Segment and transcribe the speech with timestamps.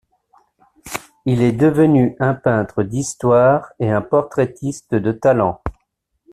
[1.27, 5.61] Il est devenu un peintre d'histoire et un portraitiste de talent.